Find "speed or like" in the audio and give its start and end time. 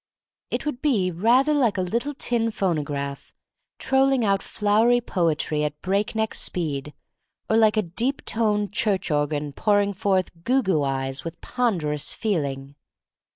6.33-7.77